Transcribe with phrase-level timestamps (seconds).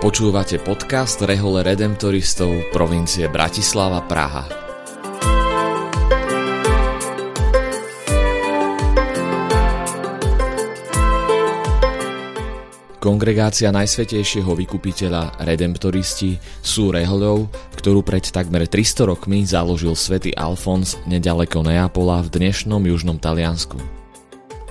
[0.00, 4.48] Počúvate podcast Rehole Redemptoristov provincie Bratislava Praha.
[12.96, 21.60] Kongregácia Najsvetejšieho vykupiteľa Redemptoristi sú rehoľou, ktorú pred takmer 300 rokmi založil svätý Alfons nedaleko
[21.60, 23.99] Neapola v dnešnom južnom Taliansku.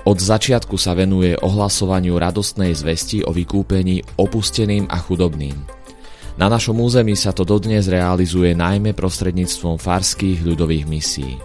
[0.10, 5.54] Od začiatku sa venuje ohlasovaniu radostnej zvesti o vykúpení opusteným a chudobným.
[6.34, 11.38] Na našom území sa to dodnes realizuje najmä prostredníctvom farských ľudových misií.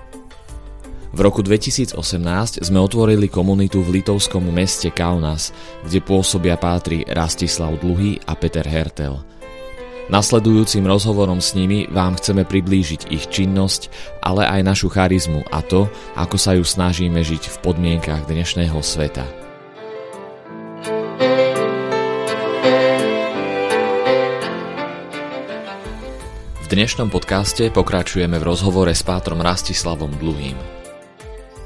[1.12, 5.52] V roku 2018 sme otvorili komunitu v litovskom meste Kaunas,
[5.84, 9.20] kde pôsobia pátri Rastislav Dluhy a Peter Hertel–
[10.04, 13.88] Nasledujúcim rozhovorom s nimi vám chceme priblížiť ich činnosť,
[14.20, 19.24] ale aj našu charizmu a to, ako sa ju snažíme žiť v podmienkach dnešného sveta.
[26.60, 30.60] V dnešnom podcaste pokračujeme v rozhovore s pátrom Rastislavom Dluhým.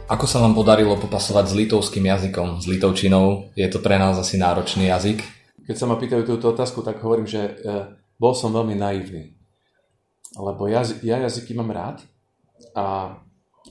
[0.06, 3.50] Ako sa vám podarilo popasovať s litovským jazykom, s litovčinou?
[3.58, 5.26] Je to pre nás asi náročný jazyk?
[5.66, 9.38] Keď sa ma pýtajú túto otázku, tak hovorím, že eh, bol som veľmi naivný.
[10.36, 12.04] Lebo ja, ja jazyky mám rád
[12.74, 13.16] a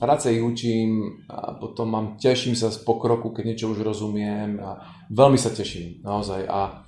[0.00, 4.58] rád sa ich učím a potom mám, teším sa z pokroku, keď niečo už rozumiem
[4.58, 4.82] a
[5.12, 6.48] veľmi sa teším, naozaj.
[6.48, 6.82] A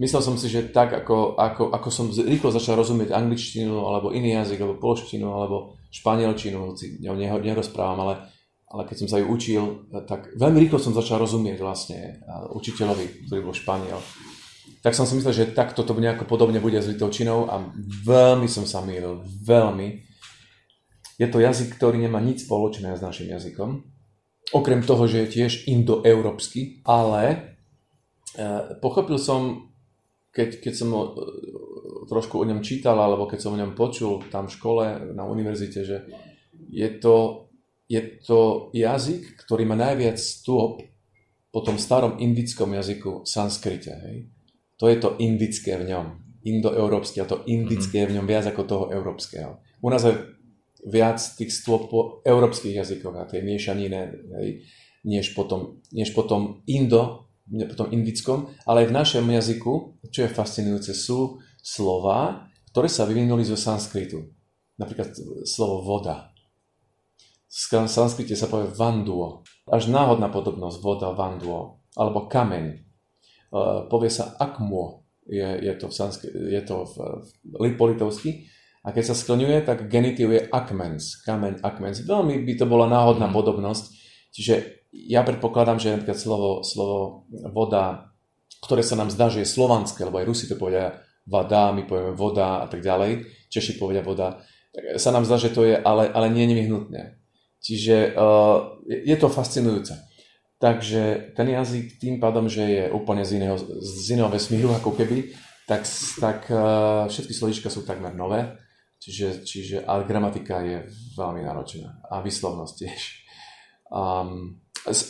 [0.00, 4.38] myslel som si, že tak, ako, ako, ako som rýchlo začal rozumieť angličtinu, alebo iný
[4.40, 8.14] jazyk, alebo polštinu, alebo španielčinu, hoci o neho nerozprávam, ale,
[8.72, 12.24] ale keď som sa ju učil, tak veľmi rýchlo som začal rozumieť vlastne
[12.56, 14.00] učiteľovi, ktorý bol Španiel
[14.82, 17.70] tak som si myslel, že takto to nejako podobne bude s litovčinou a
[18.02, 20.02] veľmi som sa mýlil, veľmi.
[21.22, 23.86] Je to jazyk, ktorý nemá nič spoločné s našim jazykom,
[24.50, 27.36] okrem toho, že je tiež indoeurópsky, ale e,
[28.82, 29.70] pochopil som,
[30.34, 31.02] keď, keď som o,
[32.10, 35.86] trošku o ňom čítal, alebo keď som o ňom počul tam v škole, na univerzite,
[35.86, 36.10] že
[36.74, 37.46] je to,
[37.86, 40.82] je to jazyk, ktorý má najviac stôp
[41.54, 43.92] po tom starom indickom jazyku sanskrite.
[44.10, 44.16] Hej?
[44.82, 46.06] To je to indické v ňom.
[46.42, 49.62] Indoeurópsky a to indické je v ňom viac ako toho európskeho.
[49.78, 50.18] U nás je
[50.82, 54.10] viac tých stôp po európskych jazykoch a tej miešanine,
[54.42, 54.66] hej,
[55.06, 59.72] než potom, než potom indo, potom indickom, ale aj v našom jazyku,
[60.10, 64.34] čo je fascinujúce, sú slova, ktoré sa vyvinuli zo sanskritu.
[64.82, 65.14] Napríklad
[65.46, 66.34] slovo voda.
[67.46, 69.46] V sanskrite sa povie vanduo.
[69.70, 71.78] Až náhodná podobnosť voda, vanduo.
[71.94, 72.91] Alebo kameň
[73.86, 76.94] povie sa akmo, je, je to, v, sansk- je to v,
[77.44, 78.48] v politovsky.
[78.82, 82.02] A keď sa skloňuje, tak genitív je akmens, kameň akmens.
[82.02, 83.34] Veľmi by to bola náhodná mm.
[83.36, 83.84] podobnosť.
[84.34, 84.54] Čiže
[84.90, 88.10] ja predpokladám, že napríklad slovo, slovo voda,
[88.66, 92.14] ktoré sa nám zdá, že je slovanské, lebo aj Rusi to povedia vada, my povieme
[92.18, 94.42] voda a tak ďalej, Češi povedia voda,
[94.74, 97.22] tak sa nám zdá, že to je, ale, ale nie nevyhnutné.
[97.62, 99.94] Čiže uh, je to fascinujúce.
[100.62, 105.34] Takže ten jazyk tým pádom, že je úplne z iného, z iného vesmíru ako keby,
[105.66, 105.82] tak,
[106.22, 108.46] tak uh, všetky slovíčka sú takmer nové,
[109.02, 110.86] čiže, čiže ale gramatika je
[111.18, 112.06] veľmi náročná.
[112.06, 113.02] A vyslovnosť tiež.
[113.90, 114.62] Um,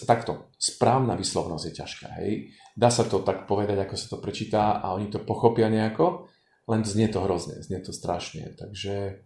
[0.08, 2.56] takto, správna vyslovnosť je ťažká, hej.
[2.72, 6.32] Dá sa to tak povedať, ako sa to prečíta a oni to pochopia nejako,
[6.64, 9.20] len znie to hrozne, znie to strašne, takže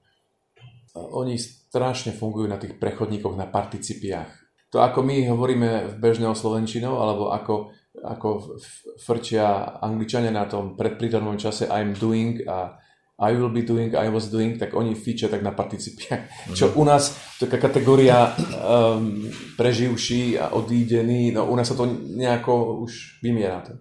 [0.90, 4.45] uh, oni strašne fungujú na tých prechodníkoch, na participiách
[4.76, 8.60] to ako my hovoríme v bežného slovenčinou, alebo ako, ako
[9.00, 12.76] frčia angličania na tom predprítomnom čase I'm doing a
[13.16, 16.20] I will be doing, I was doing, tak oni fičia tak na participiach.
[16.28, 16.56] Mm-hmm.
[16.60, 19.24] Čo u nás, taká kategória um,
[19.56, 23.64] preživší a odídený, no u nás sa to nejako už vymiera.
[23.64, 23.80] To.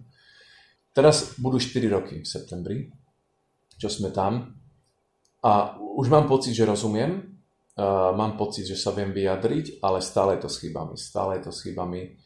[0.96, 2.88] Teraz budú 4 roky v septembri,
[3.76, 4.56] čo sme tam
[5.44, 7.35] a už mám pocit, že rozumiem,
[7.76, 10.96] Uh, mám pocit, že sa viem vyjadriť, ale stále je to s chybami.
[10.96, 12.16] Stále je to s chybami.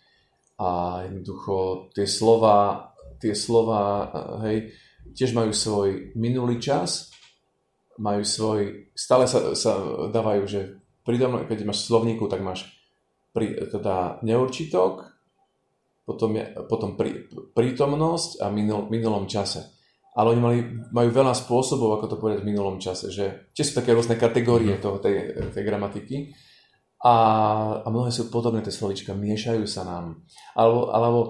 [0.62, 4.70] A jednoducho tie slova, tie slova, uh, hej,
[5.10, 7.10] tiež majú svoj minulý čas,
[7.98, 9.74] majú svoj, stále sa, sa
[10.14, 10.60] dávajú, že
[11.02, 12.70] pridom, keď máš slovníku, tak máš
[13.34, 15.10] pri, teda neurčitok,
[16.06, 19.79] potom, je, potom prí, prítomnosť a minul, minulom čase
[20.14, 20.58] ale oni mali,
[20.90, 24.76] majú veľa spôsobov, ako to povedať v minulom čase, že tie sú také rôzne kategórie
[24.76, 24.82] mhm.
[24.82, 26.16] toho, tej, tej gramatiky
[27.00, 27.14] a,
[27.80, 30.20] a mnohé sú podobné tie slovička, miešajú sa nám.
[30.52, 31.20] Alebo, alebo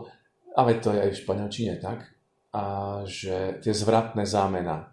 [0.57, 2.11] ale to je aj v španielčine tak,
[2.51, 2.63] a
[3.07, 4.91] že tie zvratné zámena,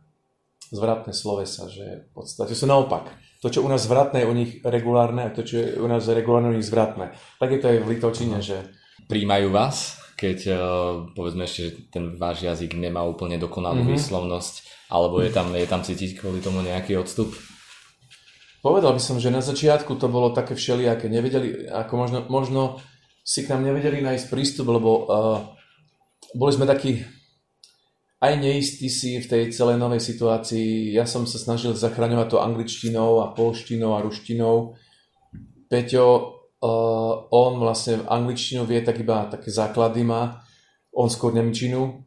[0.69, 3.09] zvratné slovesa, že v podstate sú naopak.
[3.41, 6.05] To, čo u nás zvratné je u nich regulárne a to, čo je u nás
[6.05, 7.13] regulárne, u nich zvratné.
[7.41, 8.65] Tak je to aj v litovčine, že...
[9.07, 9.97] Príjmajú vás?
[10.17, 10.59] Keď uh,
[11.13, 13.95] povedzme ešte, že ten váš jazyk nemá úplne dokonalú mm-hmm.
[14.01, 14.55] výslovnosť,
[14.89, 17.37] alebo je tam, je tam cítiť kvôli tomu nejaký odstup?
[18.65, 21.05] Povedal by som, že na začiatku to bolo také všelijaké.
[21.07, 22.61] Nevedeli, ako možno, možno
[23.21, 25.39] si k nám nevedeli nájsť prístup, lebo uh,
[26.33, 27.05] boli sme takí
[28.17, 30.89] aj neistí si v tej celej novej situácii.
[30.97, 34.73] Ja som sa snažil zachraňovať to angličtinou a polštinou a ruštinou.
[35.69, 36.05] Peťo,
[36.57, 36.96] uh,
[37.31, 40.43] on vlastne angličtinu vie tak iba také základy má,
[40.93, 42.03] on skôr nemčinu,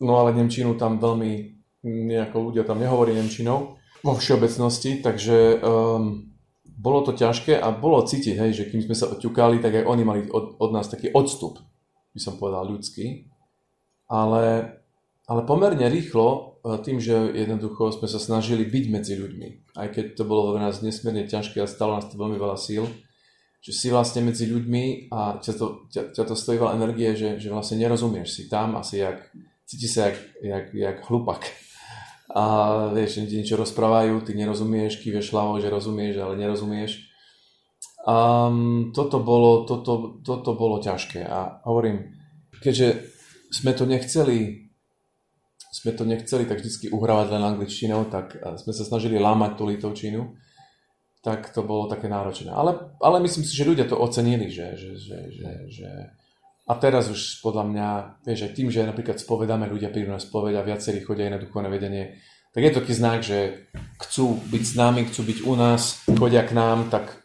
[0.00, 6.30] no ale nemčinu tam veľmi nejako ľudia tam nehovorí nemčinou vo všeobecnosti, takže um,
[6.64, 10.02] bolo to ťažké a bolo cítiť, hej, že kým sme sa oťukali, tak aj oni
[10.04, 11.60] mali od, od nás taký odstup,
[12.16, 13.28] by som povedal ľudský.
[14.08, 14.74] Ale,
[15.28, 20.04] ale pomerne rýchlo, e, tým, že jednoducho sme sa snažili byť medzi ľuďmi, aj keď
[20.16, 22.88] to bolo pre nás nesmierne ťažké a stalo nás to veľmi veľa síl,
[23.60, 27.36] že si vlastne medzi ľuďmi a ťa to, ťa, ťa to stojí veľa energie, že,
[27.36, 29.28] že vlastne nerozumieš si tam asi jak,
[29.68, 31.44] cíti sa jak, jak, jak hlupak
[32.30, 32.44] a
[32.94, 37.10] vieš, niečo rozprávajú, ty nerozumieš, kýveš hlavou, že rozumieš, ale nerozumieš.
[38.06, 38.46] A
[38.94, 41.26] toto bolo, toto, toto bolo ťažké.
[41.26, 42.14] A hovorím,
[42.62, 43.02] keďže
[43.50, 44.70] sme to nechceli
[45.70, 50.34] sme to nechceli tak vždy uhrávať len angličtinou, tak sme sa snažili lámať tú litovčinu,
[51.20, 52.48] tak to bolo také náročné.
[52.48, 55.90] Ale, ale myslím si, že ľudia to ocenili, že, že, že, že, že
[56.70, 57.88] a teraz už podľa mňa,
[58.22, 61.42] vieš, aj tým, že napríklad spovedáme, ľudia prídu na spoved a viacerí chodia aj na
[61.42, 62.16] duchovné vedenie,
[62.54, 63.68] tak je to taký znak, že
[63.98, 67.19] chcú byť s nami, chcú byť u nás, chodia k nám, tak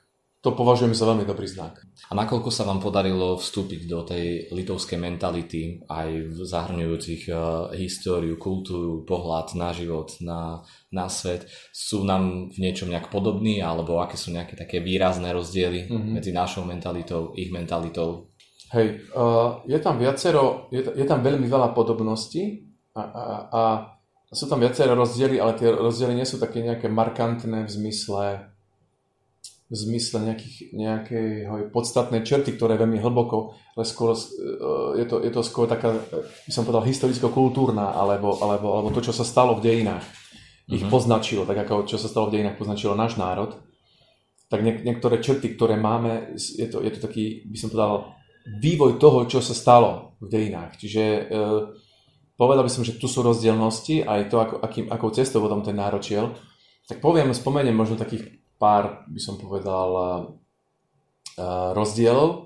[0.45, 1.81] to považujem za veľmi dobrý znak.
[2.05, 8.37] A nakoľko sa vám podarilo vstúpiť do tej litovskej mentality, aj v zahrňujúcich uh, históriu,
[8.37, 10.61] kultúru, pohľad na život, na,
[10.93, 15.89] na svet, sú nám v niečom nejak podobní, alebo aké sú nejaké také výrazné rozdiely
[15.89, 16.13] mm-hmm.
[16.13, 18.29] medzi našou mentalitou, ich mentalitou?
[18.69, 23.61] Hej, uh, je tam viacero, je, je tam veľmi veľa podobností a, a, a
[24.29, 28.53] sú tam viacero rozdiely, ale tie rozdiely nie sú také nejaké markantné v zmysle
[29.65, 31.29] v zmysle nejakých, nejakej
[31.73, 35.89] podstatnej črty, ktoré je veľmi hlboko, ale skôr uh, je to, je to skôr taká,
[36.45, 40.05] by som povedal, historicko-kultúrna, alebo, alebo, alebo to, čo sa stalo v dejinách.
[40.69, 40.93] Ich mm-hmm.
[40.93, 43.57] poznačilo, tak ako čo sa stalo v dejinách poznačilo náš národ.
[44.53, 48.13] Tak niek- niektoré črty, ktoré máme, je to, je to taký, by som povedal,
[48.45, 50.77] vývoj toho, čo sa stalo v dejinách.
[50.77, 51.21] Čiže e,
[52.37, 55.73] povedal by som, že tu sú rozdielnosti aj to, ako, akým, akou cestou potom ten
[55.73, 56.37] náročiel.
[56.85, 60.07] Tak poviem, spomeniem možno takých pár, by som povedal, e,
[61.73, 62.29] rozdielov.
[62.35, 62.41] E,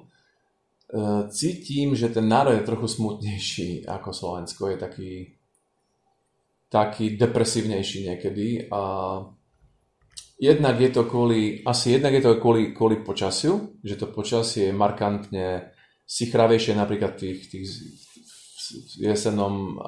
[1.30, 4.74] cítim, že ten národ je trochu smutnejší ako Slovensko.
[4.74, 5.12] Je taký,
[6.70, 8.68] taký depresívnejší niekedy.
[8.74, 8.82] A
[10.40, 14.74] jednak je to kvôli, asi jednak je to kvôli, kvôli počasiu, že to počasie je
[14.74, 15.76] markantne
[16.10, 17.70] sichravejšie napríklad tých, tých
[18.98, 19.82] v jesennom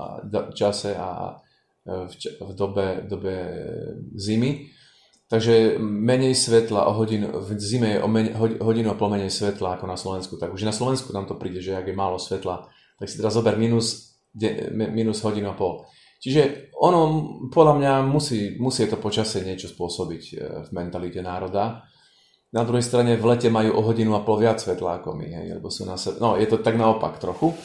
[0.54, 1.38] čase a
[1.86, 3.36] v, v dobe, dobe
[4.16, 4.70] zimy.
[5.32, 9.80] Takže menej svetla o hodinu, v zime je o men, hodinu a pol menej svetla
[9.80, 10.36] ako na Slovensku.
[10.36, 12.68] Tak už na Slovensku nám to príde, že ak je málo svetla,
[13.00, 14.20] tak si teraz zober minus,
[14.76, 15.88] minus hodinu a pol.
[16.20, 17.00] Čiže ono
[17.48, 20.34] podľa mňa musí, musí to počasie niečo spôsobiť e,
[20.68, 21.88] v mentalite národa.
[22.52, 25.48] Na druhej strane v lete majú o hodinu a pol viac svetla ako my, hej,
[25.56, 26.12] lebo sú na se...
[26.20, 27.56] No, je to tak naopak trochu.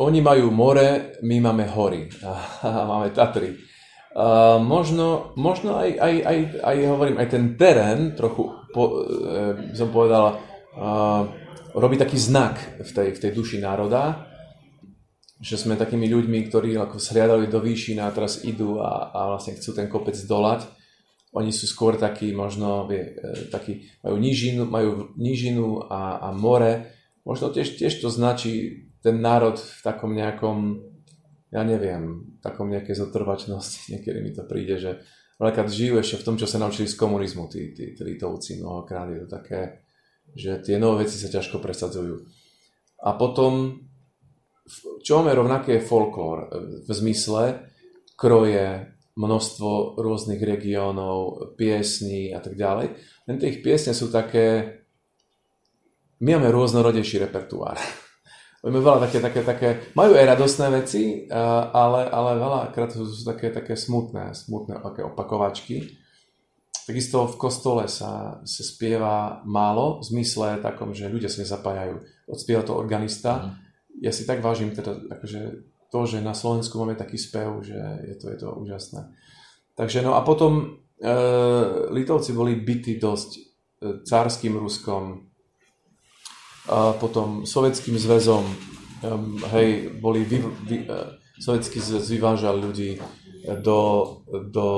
[0.00, 2.32] Oni majú more, my máme hory a
[2.96, 3.73] máme Tatry.
[4.14, 9.90] A možno, možno aj, aj, aj, aj, hovorím, aj ten terén trochu, po, e, som
[9.90, 10.38] povedal,
[10.78, 11.26] a,
[11.74, 14.30] robí taký znak v tej, v tej duši národa,
[15.42, 19.58] že sme takými ľuďmi, ktorí ako sliadali do výšin a teraz idú a, a vlastne
[19.58, 20.70] chcú ten kopec dolať
[21.34, 23.18] oni sú skôr takí možno, vie,
[23.50, 26.94] takí, majú nížinu, majú nížinu a, a more.
[27.26, 30.78] Možno tiež, tiež to značí ten národ v takom nejakom,
[31.54, 33.86] ja neviem, takom nejakej zotrvačnosti.
[33.94, 34.90] Niekedy mi to príde, že
[35.38, 39.06] veľakrát žijú ešte v tom, čo sa naučili z komunizmu, tí, tí, tí Litovci mnohokrát.
[39.14, 39.86] Je to také,
[40.34, 42.26] že tie nové veci sa ťažko presadzujú.
[43.06, 43.78] A potom,
[45.06, 46.50] čo máme rovnaké je folklór
[46.82, 47.70] v zmysle
[48.18, 52.98] kroje, množstvo rôznych regiónov, piesní a tak ďalej.
[53.30, 54.82] Len tie ich piesne sú také...
[56.18, 57.78] My máme rôznorodejší repertoár.
[58.64, 59.68] Máme veľa také, také, také...
[59.92, 66.00] Majú aj radostné veci, ale, ale veľakrát sú, sú také, také smutné, smutné také opakovačky.
[66.88, 72.00] Takisto v kostole sa, sa spieva málo, v zmysle takom, že ľudia sa nezapájajú.
[72.24, 73.32] Odspieva to organista.
[73.36, 73.52] Mm.
[74.00, 75.40] Ja si tak vážim teda, akože
[75.92, 77.76] to, že na Slovensku máme taký spev, že
[78.08, 79.12] je to, je to úžasné.
[79.76, 81.12] Takže no a potom e,
[81.92, 83.40] Litovci boli bytí dosť e,
[84.08, 85.33] cárským Ruskom,
[86.70, 88.44] a potom Sovietským zväzom,
[89.04, 92.96] um, hej, boli vy, vy, uh, sovietský zväz vyvážal ľudí
[93.60, 93.80] do,
[94.48, 94.68] do,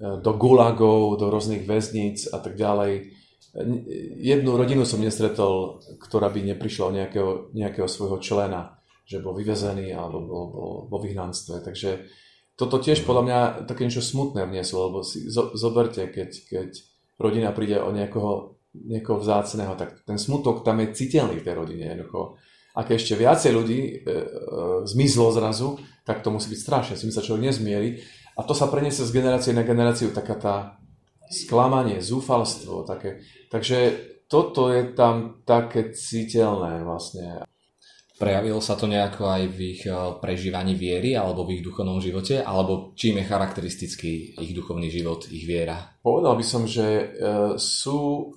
[0.00, 3.14] do gulagov, do rôznych väzníc a tak ďalej.
[4.18, 9.90] Jednu rodinu som nestretol, ktorá by neprišla o nejakého, nejakého svojho člena, že bol vyvezený
[9.94, 11.62] alebo bol, bol vo vyhnanstve.
[11.62, 12.10] Takže
[12.54, 16.68] toto tiež podľa mňa také niečo smutné vnieslo, lebo si zo, zoberte, keď, keď
[17.18, 21.84] rodina príde o nejakého, niekoho vzácného, tak ten smutok tam je citeľný v tej rodine.
[21.90, 22.38] Jednoducho
[22.70, 24.24] ak ešte viacej ľudí e, e,
[24.86, 25.74] zmizlo zrazu,
[26.06, 27.98] tak to musí byť strašné, s tým sa človek nezmierí.
[28.38, 30.56] A to sa preniesie z generácie na generáciu, taká tá
[31.28, 32.86] sklamanie, zúfalstvo.
[32.86, 33.26] Také.
[33.50, 33.78] Takže
[34.30, 37.42] toto je tam také citeľné vlastne.
[38.20, 42.38] Prejavilo sa to nejako aj v ich e, prežívaní viery alebo v ich duchovnom živote?
[42.38, 45.98] Alebo čím je charakteristický ich duchovný život, ich viera?
[45.98, 47.04] Povedal by som, že e,
[47.58, 48.30] sú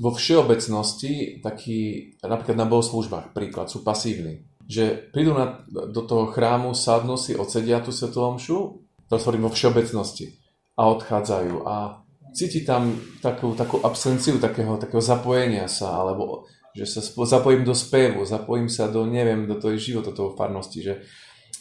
[0.00, 4.46] vo všeobecnosti takí, napríklad na bohoslužbách, príklad, sú pasívni.
[4.66, 9.54] Že prídu na, do toho chrámu, sadnú si, odsedia tú svetú omšu, to hovorím vo
[9.54, 10.40] všeobecnosti,
[10.74, 11.54] a odchádzajú.
[11.68, 12.02] A
[12.34, 18.26] cíti tam takú, takú absenciu takého, takého zapojenia sa, alebo že sa zapojím do spevu,
[18.26, 20.82] zapojím sa do, neviem, do toho života, toho farnosti.
[20.82, 20.94] Že...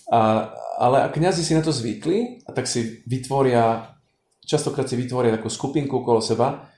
[0.10, 0.50] A,
[0.82, 3.94] ale a kniazy si na to zvykli a tak si vytvoria,
[4.42, 6.73] častokrát si vytvoria takú skupinku okolo seba,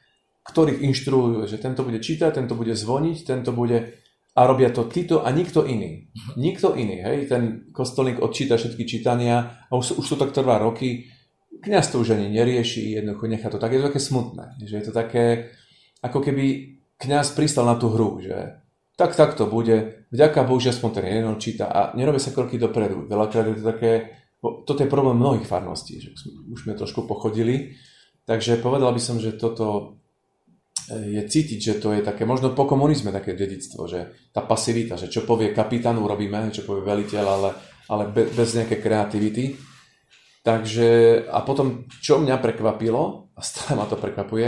[0.46, 4.06] ktorých inštruujú, že tento bude čítať, tento bude zvoniť, tento bude...
[4.36, 6.12] A robia to títo a nikto iný.
[6.12, 6.32] Mhm.
[6.36, 7.32] Nikto iný, hej.
[7.32, 11.08] Ten kostolník odčíta všetky čítania a už, už to tak trvá roky.
[11.56, 13.72] Kňaz to už ani nerieši, jednoducho nechá to tak.
[13.72, 15.56] Je to také smutné, že je to také,
[16.04, 18.60] ako keby kňaz pristal na tú hru, že
[19.00, 20.08] tak, tak to bude.
[20.12, 23.08] Vďaka Bohu, že aspoň ten jeden číta a nerobia sa kroky dopredu.
[23.08, 23.92] Veľakrát je to také,
[24.40, 26.16] toto je problém mnohých farností, že
[26.52, 27.76] už sme trošku pochodili.
[28.24, 30.00] Takže povedal by som, že toto
[30.90, 35.10] je cítiť, že to je také, možno po komunizme také dedictvo, že tá pasivita, že
[35.10, 37.50] čo povie kapitán, urobíme, čo povie veliteľ, ale,
[37.90, 39.46] ale bez nejakej kreativity.
[40.46, 40.90] Takže,
[41.26, 44.48] a potom, čo mňa prekvapilo, a stále ma to prekvapuje,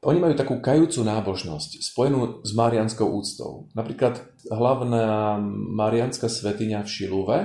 [0.00, 3.68] oni majú takú kajúcu nábožnosť, spojenú s marianskou úctou.
[3.76, 4.16] Napríklad
[4.48, 5.36] hlavná
[5.76, 7.38] marianská svetiňa v Šilúve,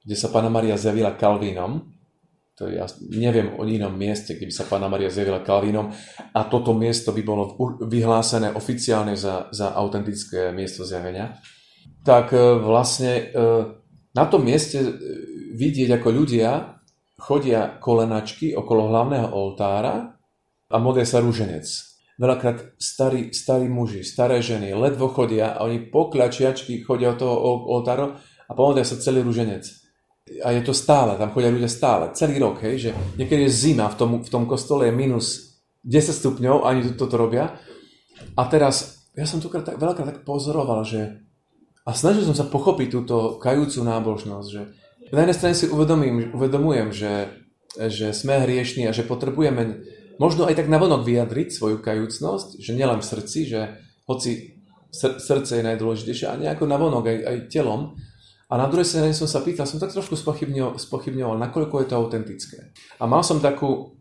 [0.00, 1.99] kde sa Pána Maria zjavila Kalvínom,
[2.60, 5.88] to ja neviem o inom mieste, kde by sa Pána Maria zjavila Kalvínom
[6.36, 7.56] a toto miesto by bolo
[7.88, 11.40] vyhlásené oficiálne za, za autentické miesto zjavenia.
[12.04, 13.22] Tak e, vlastne e,
[14.12, 14.92] na tom mieste e,
[15.56, 16.76] vidieť, ako ľudia
[17.16, 20.20] chodia kolenačky okolo hlavného oltára
[20.68, 21.64] a modlia sa rúženec.
[22.20, 27.36] Veľakrát starí, starí muži, staré ženy ledvo chodia a oni pokľačiačky chodia od toho
[27.72, 29.79] oltáru a pomodlia sa celý rúženec
[30.38, 33.90] a je to stále, tam chodia ľudia stále, celý rok, hej, že niekedy je zima
[33.90, 37.58] v tom, v tom kostole, je minus 10 stupňov, ani to, robia.
[38.38, 41.26] A teraz, ja som to tak, veľakrát tak pozoroval, že
[41.82, 44.62] a snažil som sa pochopiť túto kajúcu nábožnosť, že
[45.10, 47.12] na jednej strane si uvedomím, uvedomujem, že,
[47.90, 49.82] že sme hriešní a že potrebujeme
[50.20, 53.60] možno aj tak navonok vyjadriť svoju kajúcnosť, že nielen v srdci, že
[54.06, 54.60] hoci
[54.94, 57.96] srdce je najdôležitejšie, a nejako navonok aj, aj telom,
[58.50, 62.58] a na druhej strane som sa pýtal, som tak trošku spochybňoval, nakoľko je to autentické.
[62.98, 63.94] A mal som takú,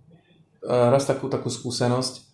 [0.66, 2.26] e, raz takú, takú skúsenosť,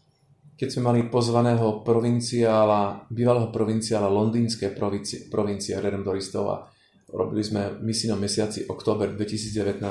[0.56, 6.58] keď sme mali pozvaného provinciála, bývalého provinciála londýnskej provincie, provincie redemptoristov a
[7.12, 9.84] robili sme misijnom mesiaci október 2019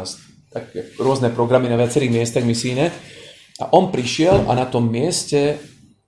[0.49, 0.71] tak,
[1.03, 2.95] rôzne programy na viacerých miestach misíne
[3.59, 5.59] a on prišiel a na tom mieste,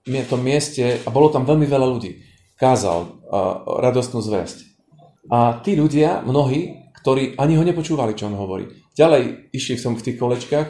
[0.07, 2.23] na tom mieste a bolo tam veľmi veľa ľudí,
[2.55, 4.76] kázal uh, radostnú zväzť.
[5.27, 8.67] A tí ľudia, mnohí, ktorí ani ho nepočúvali, čo on hovorí.
[8.95, 10.67] Ďalej išli v, tom, v tých kolečkách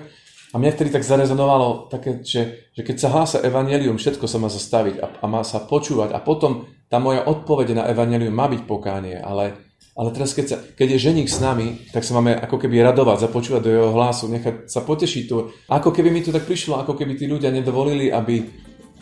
[0.54, 4.48] a mňa vtedy tak zarezonovalo také, že, že keď sa hlása evanelium, všetko sa má
[4.48, 8.64] zastaviť a, a má sa počúvať a potom tá moja odpoveď na evanelium má byť
[8.64, 9.60] pokánie, ale,
[9.94, 13.28] ale teraz keď, sa, keď je ženík s nami, tak sa máme ako keby radovať,
[13.28, 15.52] započúvať do jeho hlasu, nechať sa potešiť tu.
[15.68, 18.44] Ako keby mi to tak prišlo, ako keby tí ľudia nedovolili, aby,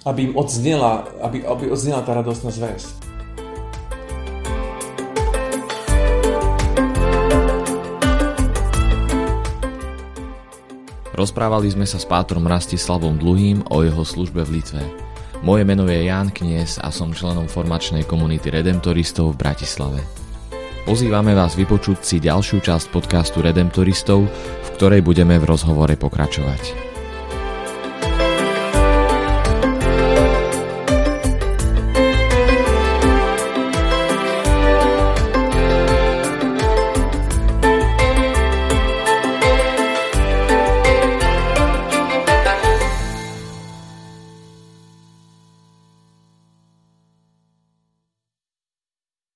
[0.06, 3.15] aby im odznela, aby, aby odznela tá radostná zväzť.
[11.16, 14.84] Rozprávali sme sa s pátrom Rastislavom Dluhým o jeho službe v Litve.
[15.48, 20.04] Moje meno je Ján Knies a som členom formačnej komunity Redemptoristov v Bratislave.
[20.84, 26.95] Pozývame vás vypočuť si ďalšiu časť podcastu Redemptoristov, v ktorej budeme v rozhovore pokračovať.